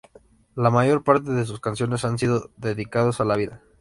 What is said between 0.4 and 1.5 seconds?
La mayor parte de